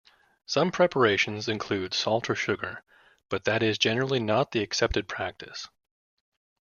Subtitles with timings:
[0.47, 2.83] Some preparations include salt or sugar,
[3.29, 5.69] but that is generally not the accepted practice.